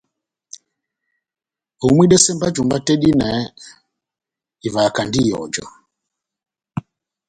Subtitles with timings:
[1.81, 3.29] Homwidɛsɛ mba jumba tɛ́h dihinɛ
[4.67, 5.65] ivahakandi ihɔjɔ.